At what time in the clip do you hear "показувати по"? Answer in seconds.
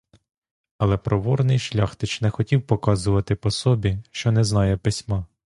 2.67-3.51